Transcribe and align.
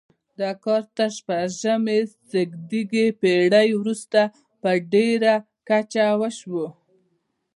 دا 0.39 0.51
کار 0.63 0.83
تر 0.97 1.09
شپږمې 1.17 1.97
زېږدیزې 2.29 3.05
پیړۍ 3.21 3.69
وروسته 3.75 4.19
په 4.61 4.69
ډیره 4.93 5.33
کچه 5.69 6.05
وشو. 6.19 6.63